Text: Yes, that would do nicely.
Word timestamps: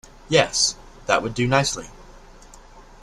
Yes, 0.29 0.73
that 1.05 1.21
would 1.21 1.35
do 1.35 1.47
nicely. 1.47 1.87